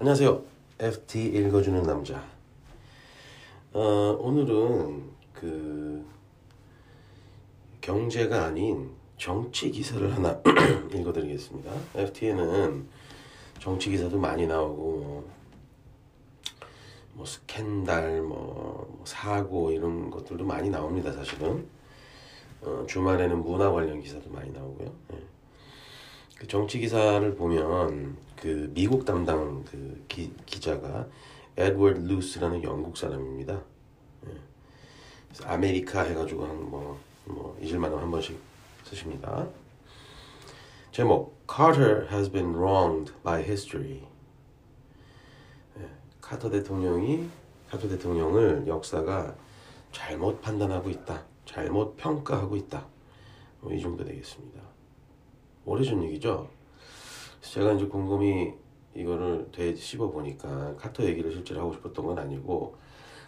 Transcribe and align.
안녕하세요. 0.00 0.42
FT 0.78 1.26
읽어주는 1.26 1.82
남자. 1.82 2.24
어, 3.74 4.16
오늘은 4.18 5.02
그 5.34 6.02
경제가 7.82 8.46
아닌 8.46 8.92
정치 9.18 9.70
기사를 9.70 10.10
하나 10.16 10.40
읽어드리겠습니다. 10.94 11.70
FT에는 11.96 12.88
정치 13.58 13.90
기사도 13.90 14.18
많이 14.18 14.46
나오고 14.46 14.90
뭐, 15.00 15.30
뭐 17.12 17.26
스캔들, 17.26 18.22
뭐 18.22 19.02
사고 19.04 19.70
이런 19.70 20.08
것들도 20.08 20.46
많이 20.46 20.70
나옵니다. 20.70 21.12
사실은 21.12 21.68
어, 22.62 22.86
주말에는 22.88 23.42
문화 23.42 23.70
관련 23.70 24.00
기사도 24.00 24.30
많이 24.30 24.50
나오고요. 24.50 24.90
예. 25.12 25.39
그 26.40 26.46
정치 26.46 26.78
기사를 26.80 27.34
보면 27.34 28.16
그 28.34 28.70
미국 28.72 29.04
담당 29.04 29.62
그 29.64 30.02
기, 30.08 30.32
기자가 30.46 31.06
에드워드 31.58 31.98
루스라는 31.98 32.62
영국 32.62 32.96
사람입니다. 32.96 33.60
예. 34.26 34.30
아메리카 35.44 36.00
해가지고 36.00 36.46
한뭐뭐 36.46 37.58
잊을만한 37.60 37.98
한 37.98 38.10
번씩 38.10 38.40
쓰십니다. 38.84 39.46
제목 40.92 41.36
Carter 41.46 42.06
has 42.10 42.32
been 42.32 42.56
wronged 42.56 43.12
by 43.22 43.42
history. 43.42 44.02
예. 45.78 45.88
카터 46.22 46.48
대통령이 46.48 47.28
카터 47.68 47.86
대통령을 47.86 48.66
역사가 48.66 49.36
잘못 49.92 50.40
판단하고 50.40 50.88
있다, 50.88 51.22
잘못 51.44 51.98
평가하고 51.98 52.56
있다. 52.56 52.86
뭐 53.60 53.74
이 53.74 53.82
정도 53.82 54.02
되겠습니다. 54.06 54.79
오래전 55.64 56.02
얘기죠. 56.04 56.48
제가 57.42 57.72
이제 57.72 57.86
곰곰이 57.86 58.52
이거를 58.94 59.48
되 59.52 59.74
씹어 59.74 60.10
보니까 60.10 60.74
카터 60.76 61.04
얘기를 61.04 61.32
실제로 61.32 61.60
하고 61.60 61.72
싶었던 61.74 62.04
건 62.04 62.18
아니고 62.18 62.76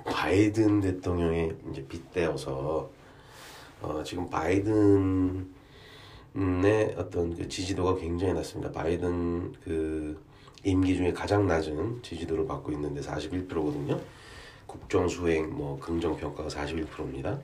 바이든 0.05 0.81
대통령의 0.81 1.57
이제 1.71 1.87
빗대어서 1.87 2.91
어, 3.83 4.03
지금 4.05 4.29
바이든의 4.31 5.45
어떤 6.97 7.35
그 7.37 7.49
지지도가 7.49 7.97
굉장히 7.97 8.33
낮습니다. 8.35 8.73
바이든 8.73 9.53
그 9.65 10.23
임기 10.65 10.97
중에 10.97 11.13
가장 11.13 11.47
낮은 11.47 12.03
지지도를 12.03 12.47
받고 12.47 12.73
있는데 12.73 13.01
41%거든요. 13.01 14.01
국정 14.67 15.09
수행 15.09 15.51
뭐 15.51 15.79
긍정 15.79 16.17
평가가 16.17 16.49
41%입니다. 16.49 17.41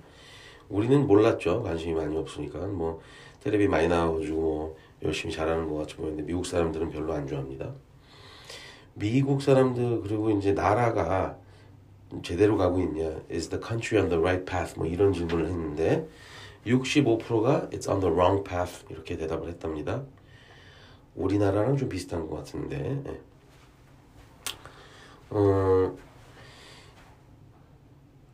우리는 0.69 1.07
몰랐죠. 1.07 1.63
관심이 1.63 1.95
많이 1.95 2.17
없으니까 2.17 2.59
뭐 2.67 3.01
텔레비 3.43 3.69
많이 3.69 3.89
나와가지고 3.89 4.41
뭐 4.41 4.77
열심히 5.03 5.33
잘하는 5.33 5.69
것 5.69 5.77
같이 5.77 5.97
보였는데 5.97 6.25
미국 6.25 6.47
사람들은 6.47 6.91
별로 6.91 7.13
안 7.13 7.27
좋아합니다. 7.27 7.73
미국 8.95 9.43
사람들 9.43 10.01
그리고 10.03 10.31
이제 10.31 10.53
나라가 10.53 11.37
제대로 12.23 12.57
가고 12.57 12.81
있냐? 12.81 13.21
Is 13.31 13.49
the 13.49 13.63
country 13.65 14.03
on 14.03 14.09
the 14.09 14.21
right 14.21 14.45
path? 14.45 14.75
뭐 14.77 14.87
이런 14.87 15.13
질문을 15.13 15.47
했는데 15.47 16.09
65%가 16.67 17.69
It's 17.71 17.89
on 17.89 18.01
the 18.01 18.13
wrong 18.13 18.43
path 18.43 18.85
이렇게 18.91 19.17
대답을 19.17 19.49
했답니다. 19.49 20.03
우리나라랑 21.15 21.77
좀 21.77 21.89
비슷한 21.89 22.29
것 22.29 22.37
같은데. 22.37 23.03
예. 23.07 23.21
어 25.31 25.97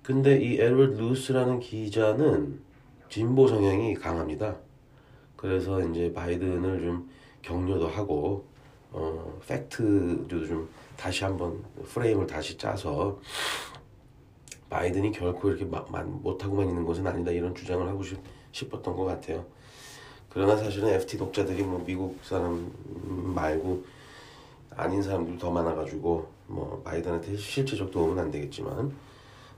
근데 0.03 0.39
이 0.39 0.61
에드워드 0.61 1.01
루스라는 1.01 1.61
기자는 1.61 2.61
진보 3.09 3.49
성향이 3.49 3.95
강합니다. 3.95 4.57
그래서 5.37 5.81
이제 5.81 6.13
바이든을 6.13 6.81
좀 6.81 7.11
격려도 7.43 7.89
하고 7.89 8.45
어, 8.93 9.41
팩트도 9.47 10.47
좀 10.47 10.69
다시 10.97 11.25
한번 11.25 11.63
프레임을 11.85 12.27
다시 12.27 12.57
짜서 12.57 13.19
바이든이 14.71 15.13
결코 15.13 15.51
이렇게 15.51 15.65
마, 15.65 15.85
마, 15.89 16.03
못하고만 16.03 16.69
있는 16.69 16.85
것은 16.85 17.07
아니다 17.07 17.31
이런 17.31 17.55
주장을 17.55 17.87
하고 17.87 18.03
싶, 18.03 18.19
싶었던 18.53 18.97
것 18.97 19.05
같아요. 19.05 19.45
그러나 20.31 20.57
사실은 20.57 20.89
FT 20.89 21.19
독자들이 21.19 21.63
뭐 21.63 21.83
미국 21.85 22.19
사람 22.25 22.73
말고 23.35 23.85
아닌 24.71 25.03
사람들 25.03 25.39
더 25.39 25.51
많아가지고 25.51 26.29
뭐 26.49 26.83
바이든한테 26.85 27.37
실제적 27.37 27.91
도움은 27.91 28.19
안 28.19 28.31
되겠지만 28.31 28.93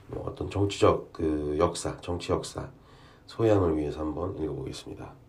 뭐 0.07 0.25
어떤 0.27 0.49
정치적 0.49 1.13
그 1.13 1.55
역사, 1.57 1.99
정치 2.01 2.31
역사 2.31 2.69
소양을 3.25 3.77
위해서 3.77 3.99
한번 4.01 4.37
읽어보겠습니다. 4.37 5.26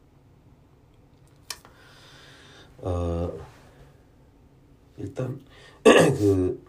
어, 2.79 3.31
일단 4.97 5.39
그 5.83 6.61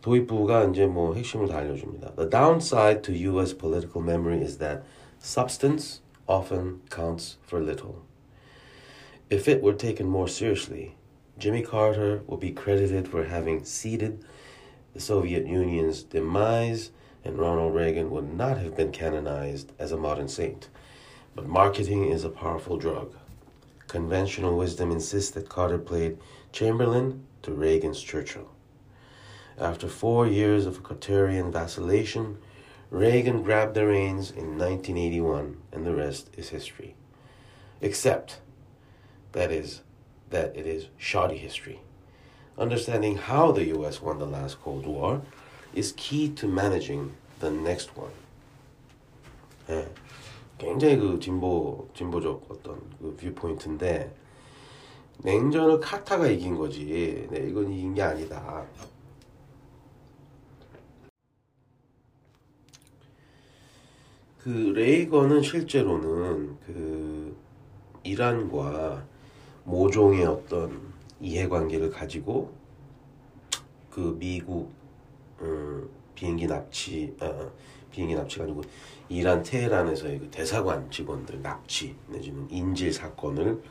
도입부가 0.00 0.64
이제 0.64 0.86
뭐 0.86 1.14
핵심을 1.14 1.48
다 1.48 1.58
알려줍니다. 1.58 2.14
The 2.16 2.28
downside 2.28 3.02
to 3.02 3.14
U.S. 3.32 3.56
political 3.56 4.02
memory 4.02 4.42
is 4.42 4.58
that 4.58 4.82
substance 5.20 6.00
often 6.26 6.80
counts 6.90 7.38
for 7.46 7.62
little. 7.62 8.02
If 9.30 9.48
it 9.48 9.62
were 9.62 9.74
taken 9.74 10.06
more 10.08 10.28
seriously, 10.28 10.96
Jimmy 11.38 11.62
Carter 11.62 12.22
would 12.26 12.40
be 12.40 12.50
credited 12.50 13.08
for 13.08 13.24
having 13.24 13.64
seeded 13.64 14.24
the 14.92 15.00
Soviet 15.00 15.46
Union's 15.46 16.02
demise, 16.02 16.90
and 17.24 17.38
Ronald 17.38 17.74
Reagan 17.74 18.10
would 18.10 18.34
not 18.34 18.58
have 18.58 18.76
been 18.76 18.92
canonized 18.92 19.72
as 19.78 19.92
a 19.92 19.96
modern 19.96 20.28
saint. 20.28 20.68
But 21.34 21.46
marketing 21.46 22.10
is 22.10 22.24
a 22.24 22.28
powerful 22.28 22.76
drug. 22.76 23.14
Conventional 23.87 24.57
wisdom 24.57 24.91
insists 24.91 25.31
that 25.31 25.49
Carter 25.49 25.77
played 25.77 26.17
Chamberlain 26.51 27.25
to 27.41 27.51
Reagan's 27.51 28.01
Churchill. 28.01 28.49
After 29.57 29.87
four 29.87 30.27
years 30.27 30.65
of 30.65 30.83
Carterian 30.83 31.51
vacillation, 31.51 32.37
Reagan 32.89 33.43
grabbed 33.43 33.73
the 33.73 33.87
reins 33.87 34.29
in 34.29 34.57
1981, 34.57 35.57
and 35.71 35.85
the 35.85 35.95
rest 35.95 36.29
is 36.37 36.49
history. 36.49 36.95
Except, 37.81 38.39
that 39.31 39.51
is, 39.51 39.81
that 40.29 40.55
it 40.55 40.67
is 40.67 40.87
shoddy 40.97 41.37
history. 41.37 41.79
Understanding 42.57 43.17
how 43.17 43.51
the 43.51 43.65
U.S. 43.67 44.01
won 44.01 44.19
the 44.19 44.25
last 44.25 44.61
Cold 44.61 44.85
War 44.85 45.21
is 45.73 45.93
key 45.95 46.29
to 46.29 46.47
managing 46.47 47.15
the 47.39 47.51
next 47.51 47.95
one. 47.95 48.11
예, 49.69 49.85
굉장히 50.57 50.97
그 50.97 51.19
진보 51.19 51.87
진보적 51.93 52.45
어떤 52.49 52.79
그 52.99 53.15
뷰포인트인데 53.15 54.13
냉전을 55.19 55.79
카타가 55.79 56.27
이긴 56.27 56.55
거지. 56.55 57.27
네, 57.31 57.47
이건 57.47 57.71
이긴 57.71 57.93
게 57.93 58.01
아니다. 58.01 58.65
그 64.39 64.49
레이건은 64.49 65.41
실제로는 65.41 66.57
그 66.65 67.35
이란과 68.03 69.03
모종의 69.65 70.25
어떤 70.25 70.93
이해관계를 71.19 71.89
가지고 71.89 72.53
그 73.89 74.15
미국 74.17 74.71
음, 75.41 75.89
비행기 76.17 76.47
납치 76.47 77.15
아, 77.19 77.47
비행기 77.91 78.15
납치가 78.15 78.43
아니고 78.43 78.61
이란 79.07 79.43
테헤란에서의 79.43 80.19
그 80.19 80.29
대사관 80.31 80.89
직원들 80.89 81.43
납치 81.43 81.95
내지는 82.07 82.47
인질 82.49 82.91
사건을 82.91 83.61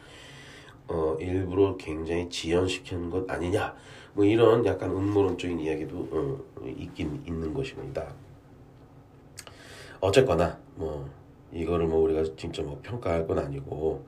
어, 0.89 1.17
일부러 1.19 1.77
굉장히 1.77 2.29
지연시키는 2.31 3.11
것 3.11 3.29
아니냐 3.29 3.75
뭐 4.15 4.25
이런 4.25 4.65
약간 4.65 4.91
음모론적인 4.93 5.59
이야기도 5.59 6.09
어, 6.13 6.65
있긴 6.65 7.23
있는 7.27 7.53
것입니다. 7.53 8.15
어쨌거나 10.01 10.57
뭐 10.77 11.11
이거를 11.53 11.87
뭐 11.87 12.01
우리가 12.03 12.23
진짜 12.37 12.63
뭐 12.63 12.79
평가할 12.83 13.27
건 13.27 13.41
아니고 13.41 14.07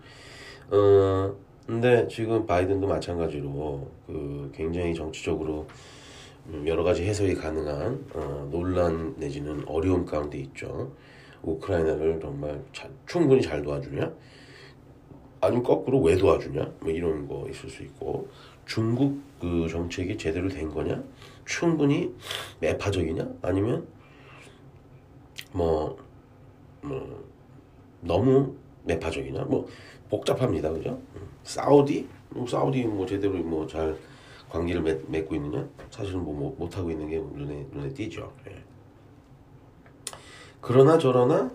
어 0.71 1.35
근데 1.67 2.07
지금 2.09 2.47
바이든도 2.47 2.87
마찬가지로 2.87 3.91
그 4.07 4.53
굉장히 4.55 4.95
정치적으로 4.95 5.67
여러 6.67 6.83
가지 6.83 7.05
해석이 7.05 7.35
가능한 7.35 8.07
어, 8.15 8.49
논란 8.51 9.15
내지는 9.19 9.63
어려움 9.67 10.07
가운데 10.07 10.39
있죠. 10.39 10.93
우크라이나를 11.43 12.19
정말 12.21 12.63
자, 12.73 12.89
충분히 13.07 13.43
잘 13.43 13.63
도와주냐? 13.63 14.11
아니면 15.41 15.63
거꾸로 15.63 16.01
왜 16.01 16.17
도와주냐? 16.17 16.73
뭐 16.81 16.91
이런 16.91 17.29
거 17.29 17.47
있을 17.49 17.69
수 17.69 17.83
있고 17.83 18.29
중국 18.67 19.21
그 19.41 19.69
정책이 19.69 20.17
제대로 20.17 20.49
된 20.49 20.71
거냐? 20.71 21.03
충분히 21.45 22.15
매파적이냐? 22.61 23.29
아니면 23.43 23.87
뭐, 25.53 25.97
뭐 26.81 27.25
너무 28.01 28.55
매파적이냐? 28.85 29.45
뭐 29.45 29.67
복잡합니다, 30.09 30.71
그죠? 30.71 30.99
사우디, 31.45 32.09
뭐 32.31 32.47
사우디 32.47 32.85
뭐 32.85 33.07
제대로 33.07 33.35
뭐 33.35 33.67
잘 33.67 33.97
관계를 34.51 34.83
맺, 34.83 35.05
맺고 35.09 35.35
있느냐? 35.35 35.69
사실은 35.91 36.25
뭐 36.25 36.55
못 36.59 36.77
하고 36.77 36.91
있는 36.91 37.09
게 37.09 37.19
눈에 37.19 37.67
눈에 37.73 37.89
띄죠. 37.93 38.33
예. 38.49 38.63
그러나 40.61 40.99
저러나 40.99 41.51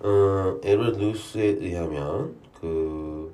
어, 0.00 0.60
에르 0.62 0.90
루스에 0.90 1.44
의하면 1.60 2.36
그, 2.60 3.32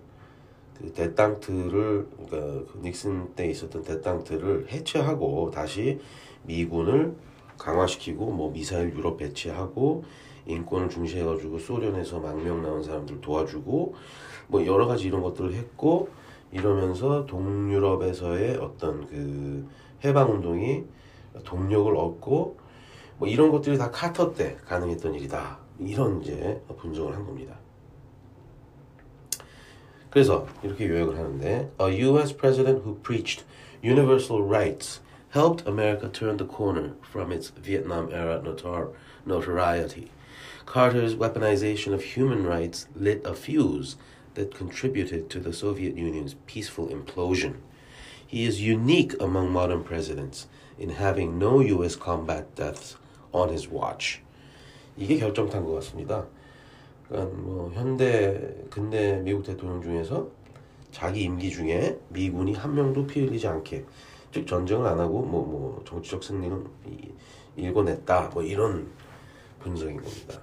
그그 0.79 0.93
대땅트를 0.93 2.07
그러니까 2.29 2.73
그 2.73 2.81
닉슨 2.83 3.35
때 3.35 3.49
있었던 3.51 3.83
대땅트를 3.83 4.71
해체하고 4.71 5.51
다시 5.51 6.01
미군을 6.45 7.15
강화시키고 7.59 8.31
뭐 8.33 8.51
미사일 8.51 8.95
유럽 8.95 9.17
배치하고 9.19 10.05
인권을 10.47 10.89
중시해가지고 10.89 11.59
소련에서 11.59 12.19
망명 12.19 12.63
나온 12.63 12.83
사람들 12.83 13.21
도와주고 13.21 13.95
뭐 14.49 14.67
여러 14.67 14.87
가지 14.87 15.07
이런 15.07 15.23
것들을 15.23 15.55
했고 15.55 16.09
이러면서 16.53 17.27
동유럽에서의 17.27 18.57
어떤 18.59 19.07
그 19.07 19.67
해방 20.05 20.31
운동이 20.31 20.85
동력을 21.45 21.97
얻고 21.97 22.59
뭐 23.19 23.29
이런 23.29 23.51
것들이 23.51 23.79
다 23.79 23.91
카터 23.91 24.35
때 24.35 24.57
가능했던 24.67 25.15
일이다 25.15 25.59
이런 25.79 26.21
이제 26.21 26.61
분석을 26.77 27.15
한 27.15 27.25
겁니다. 27.25 27.57
그래서 30.11 30.47
이렇게 30.63 30.89
요약을 30.89 31.17
하는데 31.17 31.71
A 31.81 32.01
U.S. 32.03 32.37
president 32.37 32.83
who 32.85 32.97
preached 33.03 33.45
universal 33.83 34.43
rights 34.43 35.01
helped 35.35 35.67
America 35.67 36.11
turn 36.13 36.37
the 36.37 36.47
corner 36.47 36.93
from 37.01 37.33
its 37.33 37.51
Vietnam 37.57 38.11
era 38.13 38.39
notor- 38.41 38.93
notoriety. 39.25 40.11
Carter's 40.67 41.17
weaponization 41.17 41.95
of 41.95 42.03
human 42.03 42.47
rights 42.47 42.89
lit 42.95 43.23
a 43.25 43.35
fuse 43.35 43.97
that 44.35 44.55
contributed 44.55 45.29
to 45.31 45.41
the 45.41 45.53
Soviet 45.53 45.97
Union's 45.97 46.35
peaceful 46.47 46.89
implosion. 46.89 47.57
He 48.27 48.47
is 48.47 48.63
unique 48.63 49.15
among 49.21 49.53
modern 49.53 49.85
presidents 49.85 50.47
in 50.79 50.91
having 50.91 51.39
no 51.39 51.61
U.S. 51.61 51.97
combat 51.97 52.55
deaths 52.55 52.97
on 53.33 53.51
his 53.51 53.69
watch. 53.69 54.23
이게 54.97 55.19
결정탄 55.19 55.65
것 55.65 55.75
같습니다. 55.75 56.27
그러니까 57.09 57.37
뭐 57.37 57.71
현대 57.75 58.55
근대 58.71 59.21
미국 59.23 59.45
대통령 59.45 59.83
중에서 59.83 60.29
자기 60.91 61.23
임기 61.23 61.51
중에 61.51 61.99
미군이 62.09 62.55
한 62.55 62.75
명도 62.75 63.07
피 63.07 63.21
흘리지 63.21 63.47
않게 63.47 63.85
즉 64.33 64.47
전쟁을 64.47 64.87
안 64.87 64.99
하고 64.99 65.23
뭐뭐 65.23 65.83
정치적 65.87 66.25
승리는 66.25 66.67
일궈냈다 67.57 68.31
뭐 68.33 68.43
이런 68.43 68.89
분석인 69.61 69.97
겁니다. 70.03 70.41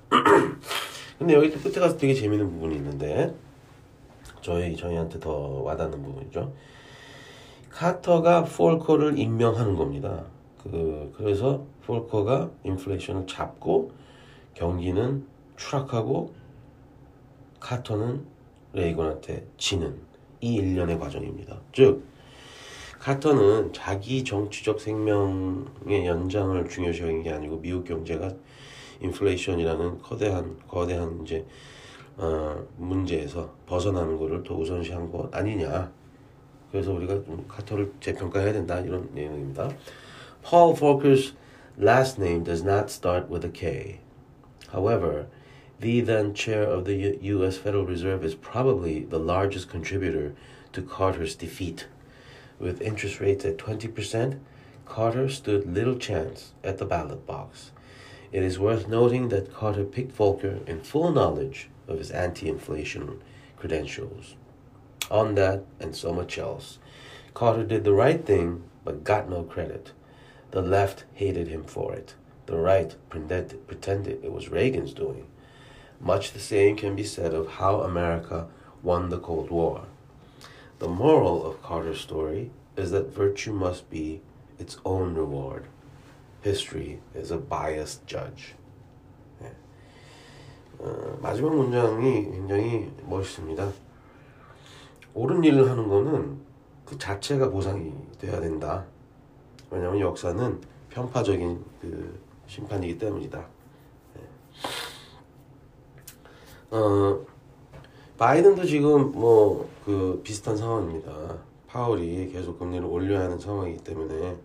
근데 1.17 1.33
여기 1.33 1.51
또 1.51 1.59
끝에 1.59 1.79
가서 1.79 1.97
되게 1.97 2.13
재밌는 2.13 2.49
부분이 2.51 2.75
있는데 2.75 3.35
저희 4.41 4.75
저희한테 4.75 5.19
더 5.19 5.31
와닿는 5.31 6.01
부분이죠. 6.01 6.53
카터가 7.69 8.43
폴커를 8.45 9.17
임명하는 9.17 9.75
겁니다. 9.75 10.23
그 10.63 11.13
그래서 11.15 11.63
폴커가 11.85 12.49
인플레이션을 12.63 13.27
잡고 13.27 13.91
경기는 14.53 15.25
추락하고 15.55 16.33
카터는 17.59 18.25
레이건한테 18.73 19.45
지는 19.57 19.97
이 20.41 20.55
일련의 20.55 20.99
과정입니다. 20.99 21.59
즉 21.73 22.03
카터는 22.99 23.71
자기 23.73 24.23
정치적 24.23 24.79
생명의 24.81 26.05
연장을 26.05 26.67
중요시 26.67 27.03
여긴 27.03 27.23
게 27.23 27.31
아니고 27.31 27.61
미국 27.61 27.85
경제가 27.85 28.29
인플레이션이라는 29.01 30.01
거대한 30.01 30.57
거대한 30.67 31.21
이제 31.23 31.45
어, 32.18 32.64
문제에서 32.76 33.54
벗어나는 33.66 34.16
것을 34.18 34.42
더 34.42 34.54
우선시한 34.54 35.10
것 35.10 35.34
아니냐. 35.34 35.92
그래서 36.70 36.92
우리가 36.92 37.14
좀 37.24 37.44
카터를 37.48 37.92
재평가해야 38.00 38.52
된다 38.52 38.80
이런 38.80 39.08
내용입니다. 39.12 39.70
Paul 40.42 40.74
Volcker's 40.74 41.34
last 41.78 42.20
name 42.20 42.44
does 42.44 42.62
not 42.64 42.90
start 42.90 43.30
with 43.30 43.46
a 43.46 43.50
K. 43.50 44.00
However, 44.72 45.26
the 45.80 46.00
then 46.00 46.34
chair 46.34 46.64
of 46.64 46.84
the 46.84 46.94
U- 46.94 47.18
U.S. 47.38 47.56
Federal 47.56 47.86
Reserve 47.86 48.24
is 48.24 48.34
probably 48.34 49.04
the 49.04 49.18
largest 49.18 49.68
contributor 49.68 50.34
to 50.72 50.82
Carter's 50.82 51.34
defeat. 51.36 51.86
With 52.58 52.82
interest 52.82 53.20
rates 53.20 53.44
at 53.44 53.56
20%, 53.56 54.38
Carter 54.84 55.28
stood 55.28 55.66
little 55.66 55.96
chance 55.96 56.52
at 56.62 56.78
the 56.78 56.84
ballot 56.84 57.26
box. 57.26 57.72
It 58.32 58.42
is 58.42 58.58
worth 58.58 58.88
noting 58.88 59.28
that 59.28 59.54
Carter 59.54 59.84
picked 59.84 60.16
Volcker 60.16 60.66
in 60.68 60.80
full 60.80 61.12
knowledge 61.12 61.68
of 61.89 61.97
his 61.97 62.11
anti 62.11 62.47
inflation 62.47 63.21
credentials. 63.57 64.35
On 65.11 65.35
that 65.35 65.65
and 65.79 65.95
so 65.95 66.13
much 66.13 66.37
else, 66.37 66.79
Carter 67.33 67.65
did 67.65 67.83
the 67.83 67.93
right 67.93 68.25
thing 68.25 68.63
but 68.85 69.03
got 69.03 69.29
no 69.29 69.43
credit. 69.43 69.91
The 70.51 70.61
left 70.61 71.03
hated 71.13 71.47
him 71.47 71.63
for 71.63 71.93
it. 71.93 72.15
The 72.45 72.57
right 72.57 72.95
pretended, 73.09 73.67
pretended 73.67 74.23
it 74.23 74.31
was 74.31 74.49
Reagan's 74.49 74.93
doing. 74.93 75.27
Much 75.99 76.31
the 76.31 76.39
same 76.39 76.77
can 76.77 76.95
be 76.95 77.03
said 77.03 77.33
of 77.33 77.53
how 77.53 77.81
America 77.81 78.47
won 78.81 79.09
the 79.09 79.19
Cold 79.19 79.51
War. 79.51 79.83
The 80.79 80.87
moral 80.87 81.45
of 81.45 81.61
Carter's 81.61 81.99
story 81.99 82.51
is 82.77 82.91
that 82.91 83.13
virtue 83.13 83.51
must 83.51 83.89
be 83.89 84.21
its 84.57 84.77
own 84.85 85.13
reward. 85.13 85.65
History 86.41 87.01
is 87.13 87.31
a 87.31 87.37
biased 87.37 88.07
judge. 88.07 88.53
네. 90.79 90.85
어, 90.85 91.17
마지막 91.21 91.55
문장이 91.55 92.31
굉장히 92.31 92.91
멋있습니다. 93.05 93.71
옳은 95.13 95.43
일을 95.43 95.69
하는 95.69 95.87
거는 95.87 96.39
그 96.85 96.97
자체가 96.97 97.49
보상이 97.49 97.93
돼야 98.19 98.39
된다. 98.39 98.85
왜냐하면 99.69 99.99
역사는 100.01 100.61
편파적인 100.89 101.63
그 101.81 102.19
심판이기 102.47 102.97
때문이다. 102.97 103.45
네. 104.15 104.21
어, 106.71 107.25
바이든도 108.17 108.65
지금 108.65 109.11
뭐 109.11 109.69
그 109.89 110.21
비슷한 110.23 110.55
상황입니다. 110.55 111.39
파월이 111.65 112.29
계속 112.31 112.59
금리를 112.59 112.85
올려야 112.85 113.21
하는 113.21 113.39
상황이기 113.39 113.83
때문에 113.83 114.37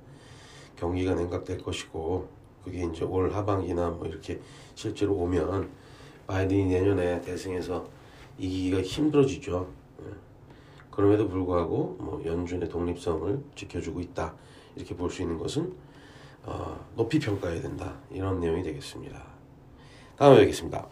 경기가 0.75 1.15
냉각될 1.15 1.59
것이고 1.59 2.27
그게 2.65 2.87
이제 2.87 3.05
올 3.05 3.31
하반기나 3.31 3.91
뭐 3.91 4.07
이렇게 4.07 4.41
실제로 4.75 5.13
오면 5.17 5.69
바이든이 6.27 6.67
내년에 6.67 7.21
대승해서 7.21 7.87
이기기가 8.39 8.83
힘들어지죠. 8.83 9.69
예. 10.01 10.05
그럼에도 10.91 11.29
불구하고 11.29 11.97
뭐 12.01 12.23
연준의 12.25 12.69
독립성을 12.69 13.43
지켜주고 13.55 14.01
있다 14.01 14.35
이렇게 14.77 14.95
볼 14.97 15.11
수 15.11 15.23
있는 15.23 15.39
것은 15.39 15.73
어, 16.45 16.79
높이 16.97 17.19
평가해야 17.19 17.63
된다 17.63 17.95
이런 18.11 18.41
내용이 18.41 18.63
되겠습니다. 18.63 19.23
다음에 20.17 20.39
뵙겠습니다. 20.41 20.87